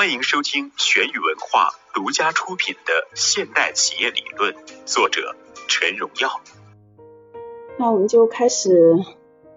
[0.00, 4.54] 欢迎收听玄宇文化独家出品的《现代企业理论》，
[4.86, 5.36] 作者
[5.68, 6.40] 陈荣耀。
[7.78, 8.96] 那我们就开始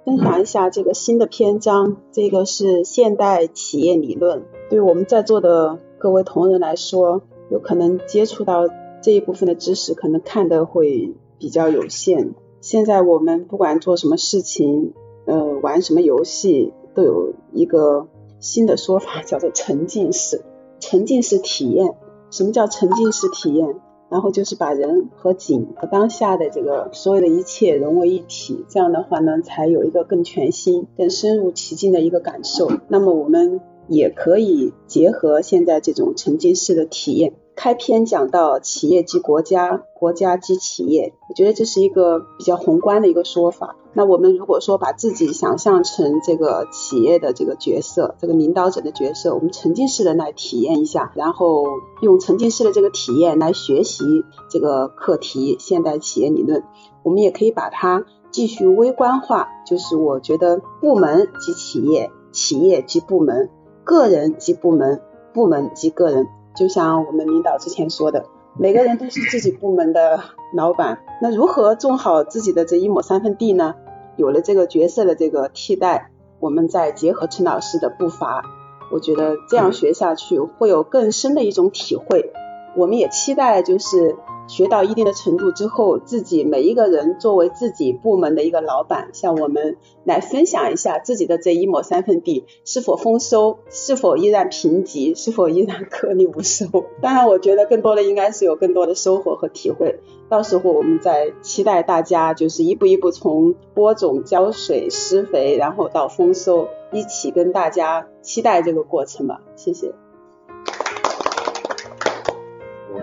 [0.04, 4.44] 分享一下这个新的篇章，这个是现代企业理论。
[4.70, 8.68] 对我们在座的各位同仁来说，有可能接触到
[9.02, 12.36] 这一部分的知识，可能看的会比较有限。
[12.60, 14.94] 现在我们不管做什么事情，
[15.26, 18.10] 呃，玩什么游戏，都有一个
[18.44, 20.42] 新的说法，叫做沉浸式。
[20.82, 21.96] 沉浸式体验，
[22.30, 23.80] 什么叫沉浸式体验？
[24.10, 32.70] 然后就是把人和景和当下的这个所有的一切融为一体，这样的话呢，才有一个更全新、更深入其境的一个感受。
[32.90, 37.34] 那么我们也可以结合现在这种沉浸式的体验。
[37.56, 43.76] 开篇讲到企业及国家，国家及企业，我觉得这是一个比较宏观的一个说法。
[43.94, 51.64] 那我们如果说把自己想象成这个企业的这个角色，这个领导者的角色，我们沉浸式的来体验一下，然后
[52.02, 54.04] 用沉浸式的这个体验来学习
[54.50, 56.64] 这个课题——现代企业理论。
[57.04, 63.52] 我们也可以把它继续微观化，就是我觉得部门及企业，企业及部门，
[63.84, 65.02] 个人及部门，
[65.34, 66.28] 部门及个人。
[66.56, 68.26] 就像我们领导之前说的，
[68.58, 70.20] 每个人都是自己部门的
[70.54, 71.00] 老板。
[71.22, 73.76] 那如何种好自己的这一亩三分地呢？
[74.16, 78.44] 有了这个角色的这个替代，我们再结合陈老师的步伐，
[78.92, 82.32] 我觉得这样学下去会有更深的一种体会。
[82.76, 84.16] 我们也期待就是。
[84.48, 96.66] 学到一定的程度之后，自己每一个人作为自己部门的一个老板，向我们来分享一下自己的这一亩三分地是否丰收，是否依然贫瘠，是否依然颗粒无收。
[97.02, 100.00] 当然，我觉得更多的应该是有更多的收获和体会。
[100.30, 109.42] 到时候我们再期待大家就是一步一步从播种、浇水、施肥，然后到丰收，一起跟大家期待这个过程吧。
[109.56, 109.94] 谢谢。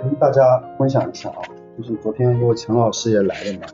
[0.02, 1.42] 跟大家分享一下啊，
[1.76, 3.66] 就是昨天因为陈老师也来了嘛，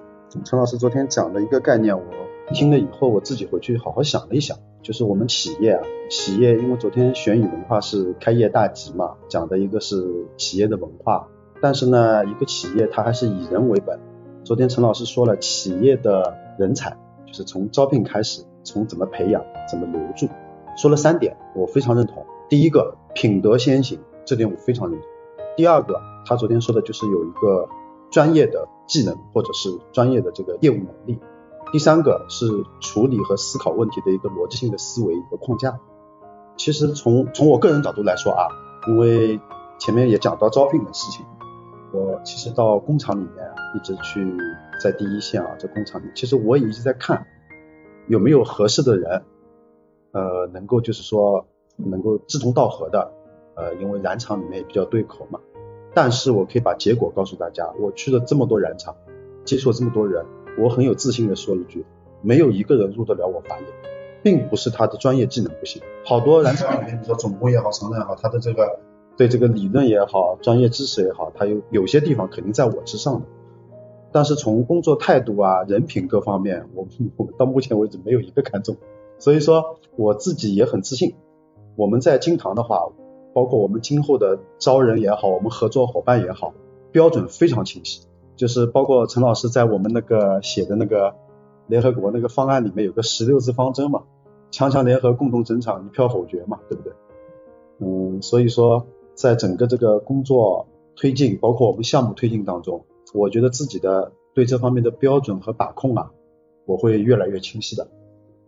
[0.44, 2.04] 陈老师昨天讲的一个概念，我
[2.52, 11.28] 听了以后，我自己回去好好想了一想，就是我们企业啊，企业因为昨天玄宇文化是开业大吉嘛，讲的一个是企业的文化，
[11.60, 13.98] 但是呢，一个企业它还是以人为本。
[14.42, 20.28] 昨天陈老师说了，企业的人才就是从招聘开始，从怎么培养，怎么留住，
[20.76, 22.24] 说了三点，我非常认同。
[22.48, 25.08] 第一个，品德先行，这点我非常认同。
[25.56, 26.15] 第二个。
[26.26, 27.68] 他昨天说的就是有一个
[28.10, 31.18] 专业的技能或者是专业的这个业务能力。
[31.72, 32.46] 第三个是
[32.80, 35.80] 处理和思考问题的一个逻辑性的思维一个框架。
[36.56, 38.48] 其实从从我个人角度来说啊，
[38.88, 39.40] 因为
[39.78, 41.26] 前面也讲到招聘的事情，
[41.92, 44.36] 我其实到工厂里面一直去
[44.82, 47.26] 在第一线啊，在工厂里，其实我也一直在看
[48.06, 49.24] 有没有合适的人，
[50.12, 53.12] 呃，能够就是说能够志同道合的，
[53.56, 55.40] 呃，因为染厂里面也比较对口嘛。
[55.96, 58.94] 但是我可以把结果告诉大家，我去了这么多染厂，
[59.46, 60.26] 接触了这么多人，
[60.58, 61.86] 我很有自信的说一句，
[62.20, 63.66] 没有一个人入得了我法眼，
[64.22, 68.78] 并不是他的专业技能不行，好多染厂里面，你说总工也好，厂长也好，他的这个
[69.16, 73.26] 对这个理论也好，专业知识也好，他有有些地方肯定在我之上的，
[74.12, 76.86] 但是从工作态度啊、人品各方面，我
[77.16, 78.76] 我到目前为止没有一个看中，
[79.18, 81.14] 所以说我自己也很自信，
[81.74, 82.86] 我们在金堂的话。
[83.36, 86.54] 包括我们今后的招人也好，我们合作伙伴也好，
[86.90, 88.06] 标准非常清晰。
[88.34, 91.14] 就是包括陈老师在我们那个写的那个
[91.66, 94.04] 联合国那个方案里面有个十六字方针嘛，
[94.50, 96.94] 强强联合，共同整场，一票否决嘛，对不对？
[97.80, 100.66] 嗯，所以说在整个这个工作
[100.96, 106.10] 推进，包括我们项目推进当中，我觉得自己的对这方面的标准和把控啊，
[106.64, 107.86] 我会越来越清晰的。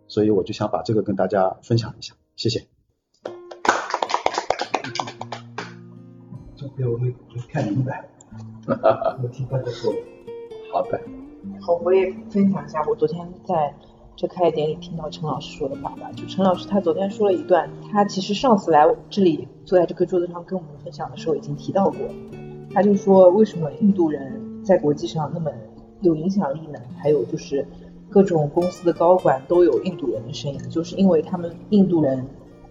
[0.07, 2.78] 所以我就想把这个跟大家分享一下，谢谢。
[6.65, 7.13] 我没
[7.51, 8.07] 看明白，
[9.21, 9.93] 我听他在说。
[10.71, 10.99] 好的。
[11.61, 13.73] 好，我也分享一下，我昨天在
[14.15, 16.11] 这开业典礼听到陈老师说的话吧。
[16.15, 21.97] 就陈老师他昨天说了一段，他其实上次来这里坐在这个桌子上跟我们分享的时候已经提到过。
[22.73, 25.49] 他就说为什么印度人在国际上那么
[26.01, 26.79] 有影响力呢？
[26.97, 27.65] 还有就是
[28.09, 32.27] 各种公司的高管都有印度人的身影，就是因为他们印度人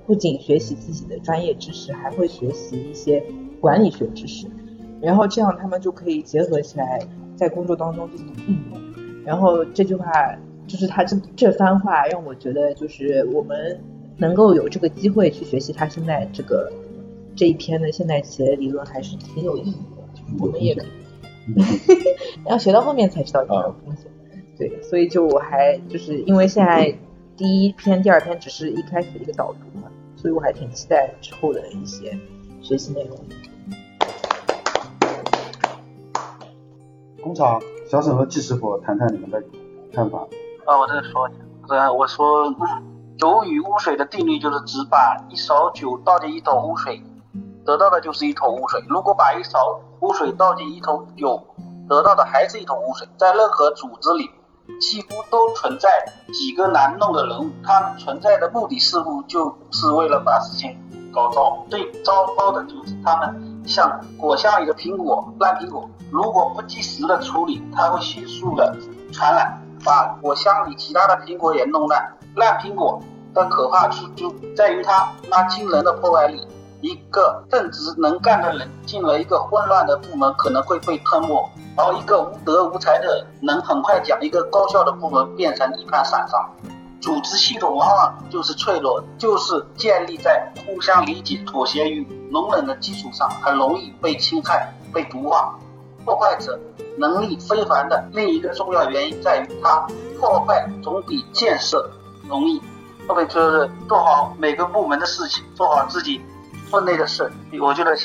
[0.07, 3.25] 不仅学习自己的专业知识，还会学习一些。
[3.61, 4.47] 管理学知识，
[5.01, 7.01] 然后这样他们就可以结合起来，
[7.35, 9.25] 在工作当中进行应用。
[9.25, 10.11] 然后这句话
[10.67, 13.81] 就是他这这番话让我觉得，就是我们
[14.17, 16.73] 能够有这个机会去学习他现在这个
[17.35, 20.23] 这一篇的现代企业理论，还是挺有意义的。
[20.39, 21.55] 我们也可以，
[22.47, 24.07] 要学到后面才知道有风险。
[24.57, 26.97] 对，所以就我还就是因为现在
[27.37, 32.17] 第一篇、第二篇只是一开始的一个导读嘛，所以我还挺期待之后的一些。
[32.61, 33.17] 学习内容。
[37.29, 39.39] 工厂小沈和季师傅谈谈你们的
[39.93, 40.21] 看法。
[40.65, 41.33] 啊，我再说一
[41.69, 42.51] 下，呃，我说
[43.19, 47.03] 酒与污水的定律就是只把一勺酒倒进一桶污水，
[47.67, 51.39] 得到的就是一桶污水；如果把一勺污水倒进一桶酒，
[51.87, 53.07] 得到的还是一桶污水。
[53.19, 54.31] 在任何组织里，
[54.81, 55.91] 几乎都存在
[56.33, 60.75] 几个难弄的人物，他们存在的目的似乎就是为了把事情
[61.13, 61.63] 搞糟。
[61.69, 68.75] 最糟糕的就是他们像果箱里的苹果，烂苹果，如果不及时的处理，它会迅速的
[69.13, 72.17] 传染，把果箱里其他的苹果也弄烂。
[72.35, 73.01] 烂苹果
[73.35, 76.47] 的可怕之处在于它那惊人的破坏力。
[76.81, 81.45] 一个正直能干的人进了一个混乱的部门，可能会被吞没；
[81.77, 86.49] 而一个无德无才的人能很快将一个高效的部门变成一盘散沙。
[87.01, 95.59] 组织系统往往就是脆弱，就是建立在互相理解、妥协与容忍的基础上，很容易被侵害、被毒化。
[96.05, 96.59] 破坏者
[96.97, 99.87] 能力非凡的另一个重要原因在于，他
[100.19, 101.91] 破坏总比建设
[102.29, 102.61] 容易。
[103.07, 106.21] 后面就是做好每个部门的事情，做好自己。
[106.71, 107.97] 分内的事，我觉得。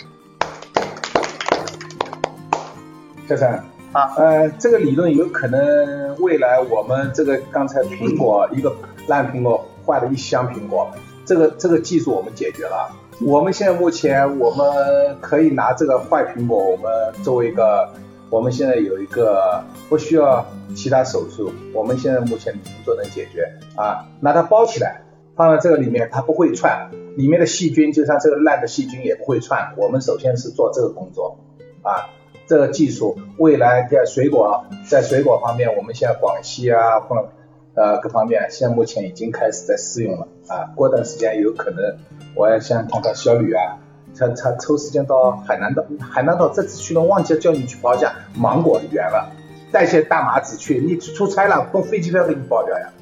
[3.27, 3.61] 先生
[3.93, 8.75] 啊，呃，这个理论有可能未来我们这个刚才苹果一个
[9.07, 10.91] 烂苹果坏了一箱苹果，
[11.25, 12.89] 这个这个技术我们解决了。
[13.21, 16.91] 我们现在目前我们可以拿这个坏苹果，我们
[17.23, 17.87] 作为一个，
[18.29, 20.43] 我们现在有一个不需要
[20.75, 25.01] 其他手术，我们现在目前工作能解决啊，拿它包起来。
[25.35, 29.73] 放在这个里面，它不会串，里面的细菌就像这个烂的细菌也不会串。
[29.77, 31.39] 我们首先是做这个工作
[31.81, 32.05] 啊，
[32.53, 37.29] 这个技术未来在水果在水果方面，我们现在广西啊或
[37.73, 40.69] 呃各方面，现在目前已经开始在试用了啊。
[40.75, 41.97] 过段时间有可能，
[42.35, 43.79] 我要先看看小吕啊，
[44.15, 49.31] 他他抽时间到海南岛，海南岛这次去了忘记叫你去包下芒果的园了，
[49.71, 52.93] 带些大麻子去，你出差了，从飞机票给你包掉呀。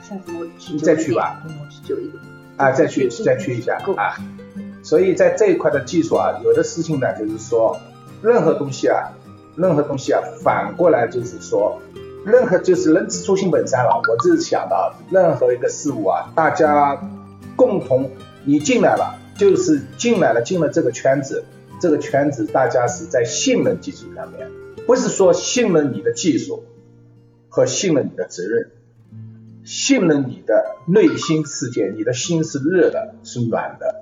[0.00, 1.42] 下次我你再去吧。
[2.56, 4.14] 啊，再去再去一下啊，
[4.84, 7.76] 所以在这一块的技术啊，有的事情呢，就是说，
[8.22, 9.12] 任何东西啊，
[9.56, 11.80] 任何东西啊，反过来就是说，
[12.24, 14.00] 任何就是人之初性本善了。
[14.08, 17.00] 我就是想到，任何一个事物啊，大家
[17.56, 18.10] 共同
[18.44, 21.44] 你进来了，就是进来了，进了这个圈子，
[21.80, 24.50] 这个圈子大家是在信任基础上面，
[24.86, 26.64] 不是说信任你的技术
[27.48, 28.70] 和信任你的责任。
[29.64, 34.01] 信任你的内心世界，你的心是热的，是暖的，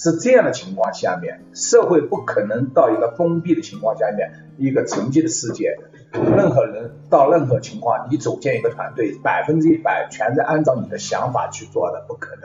[0.00, 5.76] 是这样的情况下面，社会不可能到一个封闭的情况下面，一个沉寂的世界，
[6.12, 12.42] 任何人到任何情况，你组建一个团队，百分之一百全是按照你的想法去做的，不可能。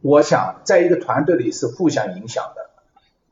[0.00, 2.70] 我想在一个团队里是互相影响的，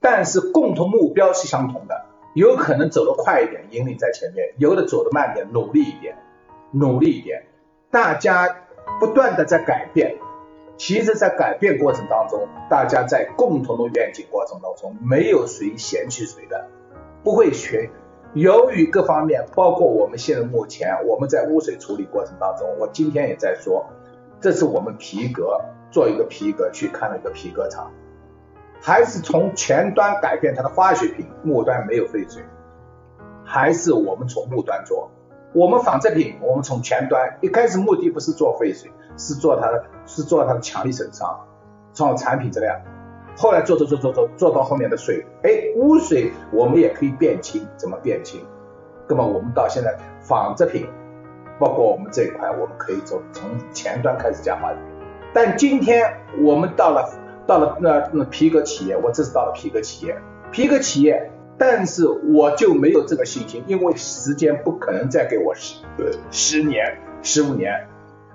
[0.03, 2.05] 但是共同目标是相同的，
[2.35, 6.19] 有可能走得快一点，引领在前面，有的走得慢点，努力一点，
[6.73, 7.45] 努力一点。
[7.91, 8.55] 大家
[9.01, 10.17] 不断的在改变，
[10.77, 16.67] 其实，在改变过程当中，大家在共同的愿景过程当中，没有谁嫌弃谁的，
[17.23, 17.91] 不会学。
[18.35, 23.87] 由于各方面，包括我们现在目前我们在污水处理过程当中，我今天也在说，
[24.41, 25.61] 这是我们皮革
[25.93, 27.93] 做一个皮革去看了一个皮革厂，
[28.81, 32.43] 还是从前端改变它的化学品，末端没有废水，
[33.45, 35.13] 还是我们从末端做。
[35.55, 41.47] 我们纺织品，我们从前端一开始目的不是做废水，是做它的，是做它的强力损伤，
[41.95, 42.77] 创产品质量。
[43.37, 48.45] 后来做做做做做做到后面的水，哎，污水我们也可以变轻，怎么变轻？
[49.09, 50.89] 那么我们到现在纺织品，
[51.61, 54.73] 包括我们这一块，我们可以从从前端开始讲话。
[55.33, 57.09] 但今天我们到了
[57.47, 60.19] 到了那那皮革企业，我这是到了皮革企业，
[60.51, 61.31] 皮革企业。
[61.57, 65.77] 但是我就没有这个信心，因为时间不可能再给我十
[66.31, 67.89] 十年、十五年，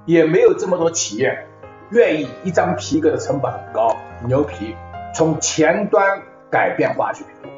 [0.06, 1.46] 也没有这么多企业
[1.92, 3.96] 愿意一张皮革的成本很高，
[4.26, 4.74] 牛皮
[5.14, 7.52] 从前端改变化学品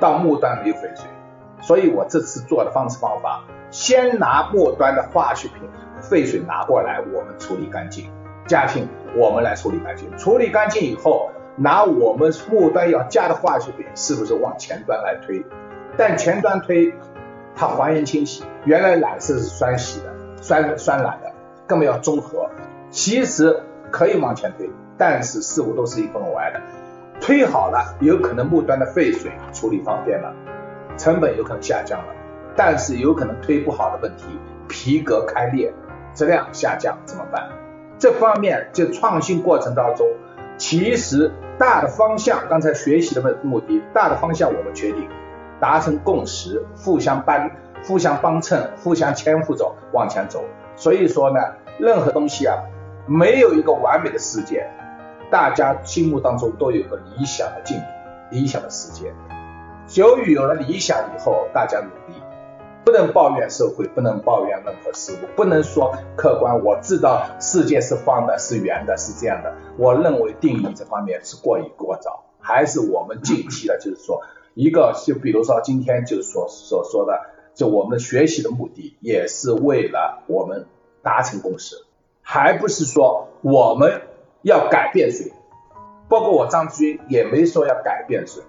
[0.00, 1.04] 到末端没有废水，
[1.60, 5.68] 所以我这次做的方式方法，先拿末端的化学品
[6.00, 8.10] 废水拿过来，我们处理干净，
[8.46, 11.30] 加品我们来处理干净，处理干净以后。
[11.56, 15.44] 拿我们末端要加的化学品，是不是往前端来推？
[15.96, 16.94] 但前端推，
[17.54, 20.06] 它还原清洗，原来染色是酸洗的，
[20.40, 21.30] 酸酸染的，
[21.66, 22.48] 根本要中和。
[22.90, 26.60] 其实可以往前推，但是事物都是一分为二的。
[27.20, 30.34] 推好了，有可能末端的废水处理方便了，
[30.96, 32.14] 成本有可能下降了，
[32.56, 34.24] 但是有可能推不好的问题，
[34.68, 35.72] 皮革开裂，
[36.14, 37.50] 质量下降怎么办？
[37.98, 40.06] 这方面就创新过程当中。
[40.62, 45.08] 其实大的方向，刚才学习的目目的，大的方向我们确定，
[45.58, 47.50] 达成共识，互相帮、
[47.84, 50.44] 互相帮衬，互相牵扶着往前走。
[50.76, 51.40] 所以说呢，
[51.80, 52.58] 任何东西啊，
[53.08, 54.70] 没有一个完美的世界，
[55.32, 57.76] 大家心目当中都有个理想的境
[58.30, 59.12] 地、理想的世界。
[59.94, 62.21] 由于有了理想以后，大家努力。
[62.84, 66.64] 不能抱怨社会，不能抱怨任何事物，不能说客观。
[66.64, 69.54] 我知道世界是方的，是圆的，是这样的。
[69.76, 74.22] 我认为定义这方面是过于过早，还是我们近期的，就是说，
[74.54, 77.20] 一个就比如说今天就是所所说的，
[77.54, 80.66] 就我们学习的目的也是为了我们
[81.02, 81.76] 达成共识，
[82.20, 84.02] 还不是说我们
[84.42, 85.32] 要改变谁。
[86.08, 88.42] 包括我张志军也没说要改变谁。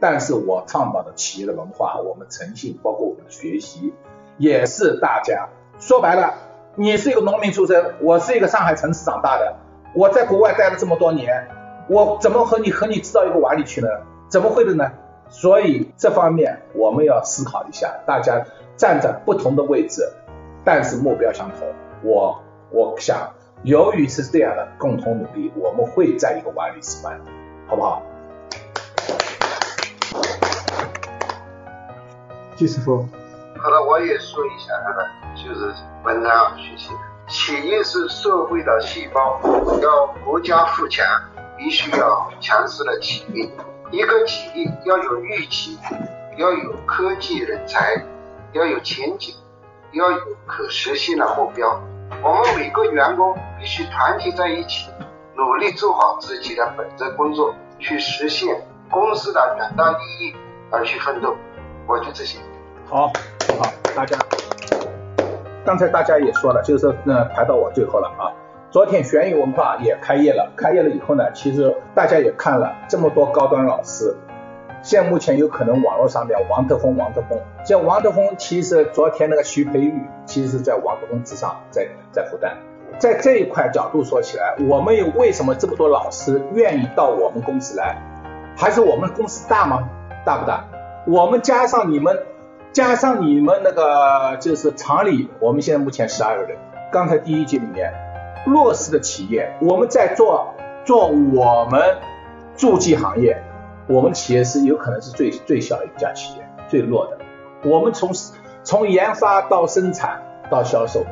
[0.00, 3.92] 但是我倡导的企业的文化，我们诚信，包括我们的学习，
[4.36, 6.34] 也是大家说白了，
[6.76, 9.56] 你是一个农民出身，我是一个上海城市长大的，
[9.94, 11.48] 我在国外待了这么多年，
[11.88, 13.88] 我怎么和你和你知道一个碗里去呢？
[14.28, 14.90] 怎么会的呢？
[15.30, 20.10] 所以这方面我们要思考一下，大家站在不同的位置，
[20.64, 21.68] 但是目标相同。
[22.02, 22.40] 我
[22.70, 23.30] 我想，
[23.62, 27.20] 由于是这样的共同努力，我们会在一个碗里吃饭，
[27.66, 28.02] 好不好？
[32.58, 33.08] 季师傅，
[33.62, 35.72] 好了，我也说一下那个，就是
[36.02, 36.90] 文章，学习。
[37.28, 39.38] 企业是社会的细胞，
[39.80, 41.06] 要国家富强，
[41.56, 43.48] 必须要强势的企业。
[43.92, 45.78] 一个企业要有预期，
[46.36, 48.04] 要有科技人才，
[48.50, 49.36] 要有前景，
[49.92, 51.80] 要有可实现的目标。
[52.24, 54.90] 我们每个员工必须团结在一起，
[55.36, 60.34] 努力做好自己的本职工作，去实现公司的远大利益
[60.72, 61.36] 而去奋斗。
[61.86, 62.38] 我就这些。
[62.90, 63.12] 好，
[63.58, 64.16] 好，大家，
[65.62, 68.32] 刚才大家也说了，就是呃排到我最后了啊。
[68.70, 74.16] 昨天玄宇文化也开业了，开业了以后呢，其实大家也看了这么多高端老师，
[74.82, 82.52] 现在目前有可能网络上面王德峰，王德峰，像王德峰，其实昨天那个徐培玉，其实在王德峰之上，在在复旦，
[82.98, 87.98] 在这一块角度说起来，我们有为什么这么多老师愿意到我们公司来？
[88.56, 89.86] 还是我们公司大吗？
[90.24, 90.64] 大不大？
[91.06, 92.18] 我们加上你们。
[92.72, 96.56] 加上你们那个就是厂里，我们现在目前十二个人。
[96.92, 97.92] 刚才第一集里面
[98.46, 101.98] 弱势的企业，我们在做做我们
[102.56, 103.42] 助剂行业，
[103.86, 107.18] 我们企业是有可能是最最小的一家企业，最弱的。
[107.68, 108.10] 我们从
[108.62, 111.04] 从研发到生产到销售，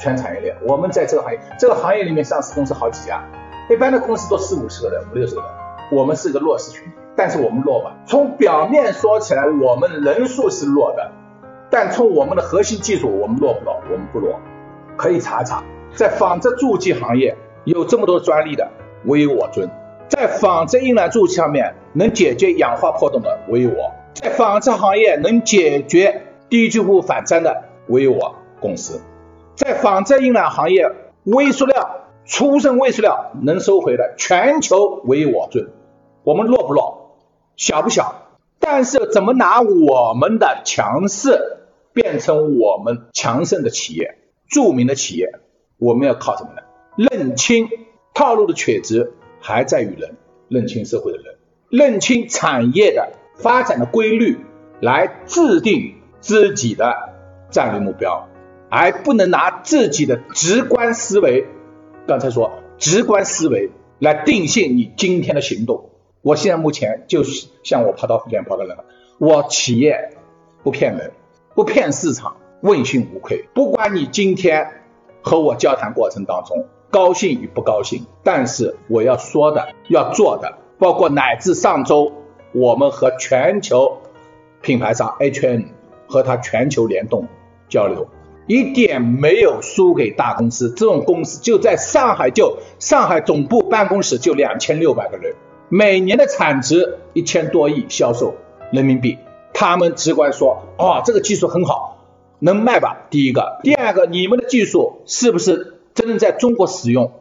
[0.00, 3.22] 全产业链，我们在这个行业，这个行业里面上市公司好几家，
[3.68, 5.50] 一般的公司都四五十个人，五六十个人，
[5.90, 6.90] 我们是个弱势群体。
[7.16, 7.96] 但是我们弱吧？
[8.06, 11.10] 从表面说起来，我们人数是弱的，
[11.68, 13.80] 但从我们的核心技术，我们弱不弱？
[13.90, 14.38] 我们不弱。
[14.96, 18.70] 可以查查，在纺织助剂行业有这么多专利的，
[19.04, 19.68] 唯我尊；
[20.08, 29.00] 在纺织印染助剂上面能解决氧化破洞的，唯我；在纺织行业能解决低聚物反粘的，唯我公司；
[29.56, 30.88] 在纺织印染行业
[31.24, 35.68] 微塑料、初生微塑料能收回的，全球唯我尊。
[36.24, 37.16] 我们弱不弱？
[37.56, 38.28] 小不小，
[38.60, 41.58] 但是怎么拿我们的强势
[41.92, 45.32] 变成我们强盛的企业、著名的企业？
[45.78, 46.62] 我们要靠什么呢？
[46.96, 47.68] 认清
[48.14, 50.16] 套路的曲直还在于人，
[50.48, 51.36] 认清社会的人，
[51.70, 54.38] 认清产业的发展的规律，
[54.80, 56.94] 来制定自己的
[57.50, 58.28] 战略目标，
[58.68, 61.46] 而不能拿自己的直观思维，
[62.06, 65.87] 刚才说直观思维来定性你今天的行动。
[66.22, 68.76] 我现在目前就是像我跑到福建跑的人，
[69.18, 70.10] 我企业
[70.62, 71.12] 不骗人，
[71.54, 73.48] 不骗市场，问心无愧。
[73.54, 74.82] 不管你今天
[75.22, 82.12] 和我交谈过程当中高兴与不高兴，但是我要说的、要做的，包括乃至上周
[82.52, 83.98] 我们和全球
[84.60, 85.66] 品牌商 HN
[86.08, 87.28] 和他全球联动
[87.68, 88.08] 交流，
[88.46, 90.70] 一点没有输给大公司。
[90.70, 95.36] 这种公司就在上海，就上海总部办公室就两千六百个人。
[95.70, 98.36] 每年的产值一千多亿销售
[98.70, 99.18] 人民币，
[99.52, 102.06] 他们直观说，哦，这个技术很好，
[102.38, 103.06] 能卖吧？
[103.10, 107.12] 第一个，第二个，你们的技术是不是真正在中国使用，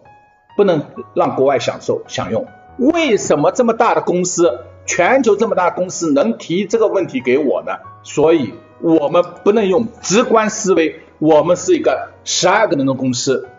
[0.56, 2.46] 不能让国外享受享用？
[2.77, 7.74] 为什么这么大的公司，全球这么大公司能提这个问题给我呢？
[8.04, 13.50] 所以，我们不能用直观思维，我们是一个十二个人的公司，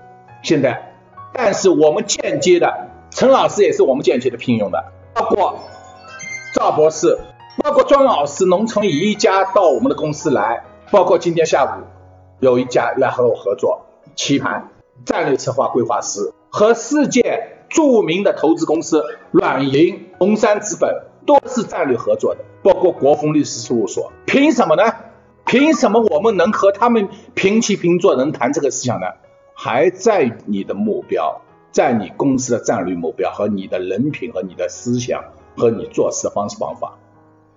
[0.42, 0.94] 现在，
[1.34, 2.87] 但是我们间接的。
[3.18, 5.58] 陈老师也是我们间接的聘用的，包括
[6.54, 7.18] 赵博士，
[7.64, 11.82] 包括庄老师，农村一家到我们的公司来，包括今天下午
[12.38, 14.68] 有一家来和我合作，棋盘
[15.04, 24.12] 战略策划规划师和世界著名的投资公司软银、红杉资本都是战略合作的，包括国风律师事务所。
[24.26, 24.92] 凭什么呢？
[25.44, 29.08] 凭什么我们能和他们平起平坐，能谈这个事情呢？
[29.54, 35.24] 还在你的目标，在你公司的战略目标和你的人品和你的思想
[35.56, 36.98] 和你做事的方式方法。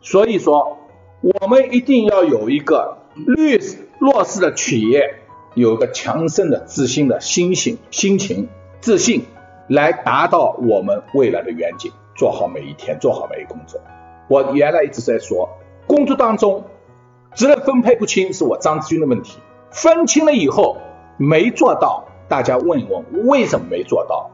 [0.02, 0.78] 所以说，
[1.22, 3.60] 我们一定要有一个绿
[4.00, 5.16] 弱势的企业，
[5.54, 8.50] 有个强盛的自信的心性、心情、
[8.80, 9.24] 自信，
[9.68, 13.80] 来达到我们未来的远景，做好每一天，做好每一工作。
[14.28, 15.50] 我原来一直在说，
[15.88, 16.64] 工作当中
[17.36, 19.40] 责任分配不清是我张志军的问题，
[19.72, 20.78] 分清了以后。
[21.18, 24.32] 没做到，大家问一问为什么没做到？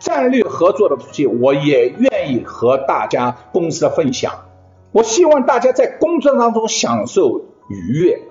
[0.00, 4.46] 战略合作的东西，我也愿意和大家公司的分享。
[4.90, 8.22] 我希望大家在工作当中享受愉悦。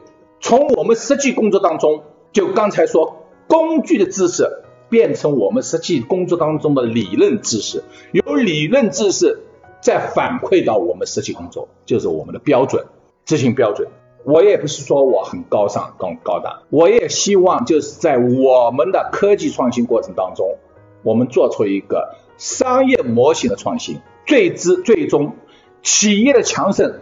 [0.41, 9.39] 从我们实际工作当中，就刚才说工具的知识，变成我们实际工作当中的理论知识，由理论知识
[9.79, 12.85] 再反馈到我们实际工作，就是我们的标准
[13.23, 13.87] 执行标准。
[14.23, 20.57] 我也不是说我很高尚、高高大，我也希望就是在我们的科技创新过程当中，
[21.03, 25.35] 我们做出一个商业模型的创新，最之最终
[25.81, 26.99] 企业的强盛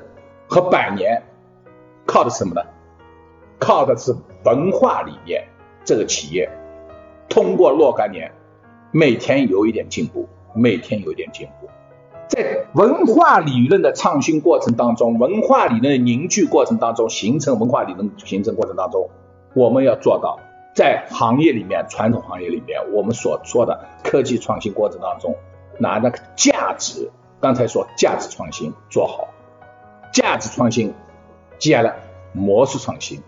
[0.48, 1.24] 和百年，
[2.06, 2.62] 靠的是什么呢？
[3.60, 5.48] 靠的是文化理念。
[5.86, 6.50] 这个企业
[7.30, 8.32] 通过若干年，
[8.92, 11.68] 每天有一点进步，每天有一点进步。
[12.30, 19.10] 在文化理论的创新过程当中，文化理论的凝聚过程当中，形成文化理论形成过程当中，
[19.56, 20.40] 我们要做到
[20.76, 25.36] 在行业里面，传统行业里面，我们所说的科技创新过程当中，
[25.80, 27.10] 拿那个价值，
[27.42, 29.28] 刚才说价值创新做好，
[30.14, 30.94] 价值创新，
[31.58, 31.96] 接下来
[32.32, 33.20] 模式创新，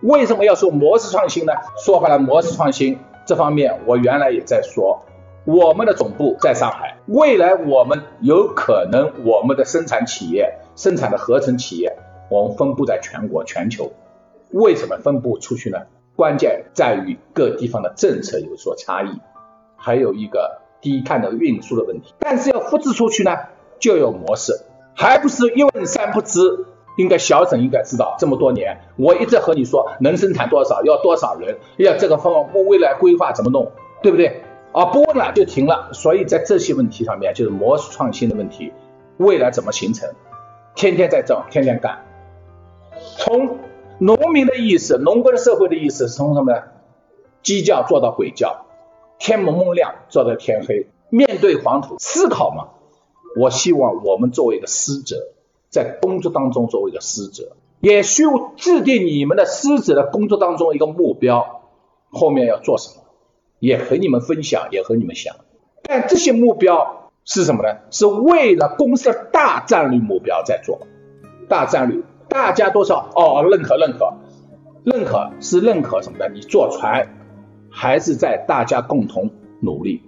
[0.00, 1.52] 为什么要说模式创新呢？
[1.84, 5.02] 说回来，模式创新这方面，我原来也在说。
[5.46, 11.96] 我们的总部在上海，未来我们有可能我们的生产企业、生产的合成企业，
[12.28, 13.92] 我们分布在全国、全球。
[14.50, 15.78] 为什么分布出去呢？
[16.16, 19.20] 关键在于各地方的政策有所差异，
[19.76, 22.12] 还有一个低碳的运输的问题。
[22.18, 23.36] 但是要复制出去呢，
[23.78, 24.52] 就有模式，
[24.96, 26.40] 还不是一问三不知。
[26.96, 33.70] 应该小沈应该知道，这么多年我一直和你说能生产多少，要多少人，要这个方未来规划怎么弄，
[34.02, 34.42] 对不对？
[34.76, 38.74] 啊，不问了就停了，所以在这些问题上面，就是模式创新的问题，
[39.16, 40.10] 未来怎么形成？
[40.74, 42.04] 天天在这，天天干。
[43.16, 43.56] 从
[43.98, 46.62] 农民的意识、农耕社会的意识，从什么呢？
[47.42, 48.66] 鸡叫做到鬼叫，
[49.18, 52.68] 天蒙蒙亮做到天黑，面对黄土思考嘛。
[53.40, 55.16] 我希望我们作为一个师者，
[55.70, 58.24] 在工作当中作为一个师者，也需
[58.56, 61.62] 制定你们的师者的工作当中一个目标，
[62.10, 63.05] 后面要做什么？
[63.66, 65.34] 也和你们分享，也和你们想，
[65.82, 67.80] 但这些目标是什么呢？
[67.90, 70.86] 是为了公司的大战略目标在做，
[71.48, 74.14] 大战略，大家多少哦认可认可，
[74.84, 76.28] 认可是认可什么呢？
[76.32, 77.08] 你坐船
[77.68, 80.00] 还是在大家共同努力，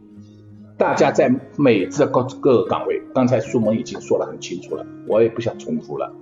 [0.76, 6.12] 大家在每次各各个岗位，刚才苏萌已经说得很清楚了，我也不想重复了，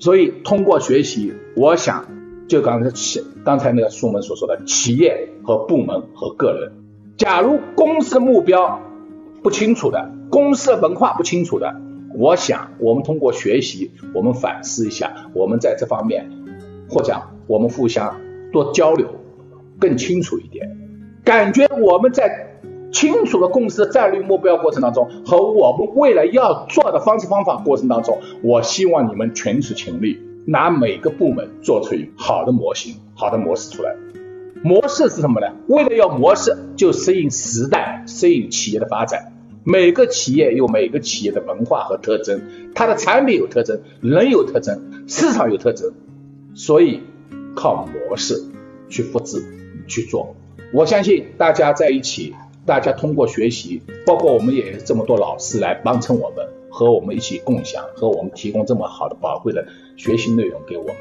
[0.00, 2.06] 所以通过学习，我想。
[2.48, 6.72] 就刚才企刚才那个书门所说的企业和部门和个人，
[7.18, 8.80] 假如公司目标
[9.42, 11.76] 不清楚的，公司的文化不清楚的，
[12.14, 16.30] 我想我们通过学习，我们反思一下，我们在这方面
[16.88, 18.18] 或者我们互相
[18.50, 19.08] 多交流，
[19.78, 20.74] 更清楚一点，
[21.24, 30.18] 感觉我们在清楚了公司的战略目标过程当中和我们未来要做的方式方法过程当中，我希望你们全持全力。
[30.46, 33.94] 拿每个部门做出好的模型、好的模式出来。
[34.62, 35.54] 模式是什么呢？
[35.68, 39.32] 为了要模式，就适应时代、适应企业的发展。
[39.62, 42.40] 每个企业有每个企业的文化和特征，
[42.74, 45.92] 它的产品有特征，人有特征，市场有特征，
[46.54, 47.02] 所以
[47.54, 48.42] 靠模式
[48.88, 49.44] 去复制
[49.86, 50.34] 去做。
[50.72, 56.46] 我相信大家在一起，大家通过学习，包括我们也这么多老师来帮衬我们。
[56.78, 60.94] 和我们一起共享，和我们提供这么好的宝贵的学习内容给我们，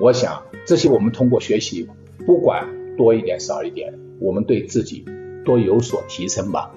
[0.00, 1.88] 我想这些我们通过学习，
[2.26, 5.04] 不管多一点少一点，我们对自己
[5.44, 6.72] 多有所提升吧，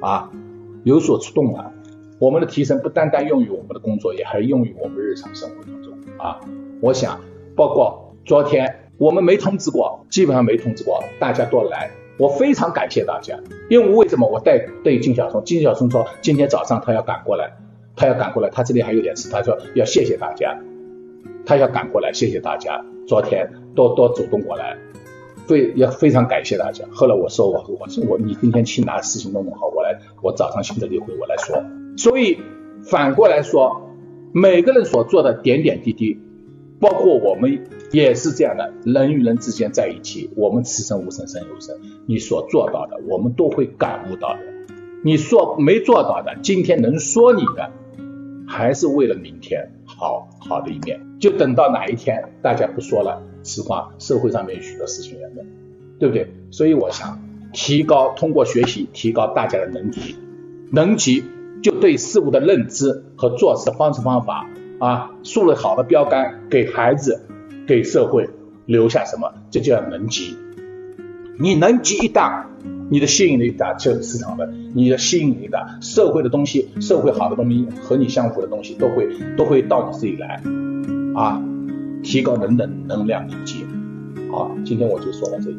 [0.00, 0.30] 啊，
[0.84, 1.70] 有所触动啊。
[2.18, 6.40] 我们的提升不单单用于我们的工作，也还用于我们日常生活当中啊。
[6.80, 7.20] 我想，
[7.54, 17.58] 包括昨天我们没通知过，基本上没通知过，大家都来，我非常感谢大家，因为为什么我带对金小松，金小松说今天早上他要赶过来。
[18.00, 19.28] 他要赶过来，他这里还有点事。
[19.28, 20.58] 他说要谢谢大家，
[21.44, 22.82] 他要赶过来，谢谢大家。
[23.06, 24.78] 昨天多多主动过来，
[25.46, 26.86] 非要非常感谢大家。
[26.90, 31.62] 后来我说我我说我你今天去拿事情弄弄好，我来我早上行政例会我来说。
[31.98, 32.38] 所以
[32.82, 33.82] 反过来说，
[34.32, 36.18] 每个人所做的点点滴滴，
[36.80, 44.40] 包括我们也是这样的，人与人之间在一起，我们此生无生生有生，你所做到的，我们都会感悟到的。
[45.04, 47.72] 你说没做到的，今天能说你的，
[48.50, 51.00] 还是为了明天好好的一面。
[51.20, 55.46] 就等到哪一天大家不说了，实话社会上面有许多事情要问，
[56.00, 56.28] 对不对？
[56.50, 57.20] 所以我想
[57.52, 60.16] 提高通过学习提高大家的能级，
[60.72, 61.22] 能级
[61.62, 64.48] 就对事物的认知和做事的方式方法
[64.80, 67.22] 啊，树立好的标杆，给孩子
[67.68, 68.28] 给社会
[68.66, 70.36] 留下什么，这叫能级。
[71.38, 72.48] 你能级一大。
[72.92, 80.42] 你的吸引力大，就是市场的；你的吸引力大，社会的东西，社会好的东西和你相符的东西，都会都会到你这里来
[81.14, 81.40] 啊，
[82.02, 83.64] 提高人的能量等级。
[84.32, 85.56] 好，今天我就说到这里。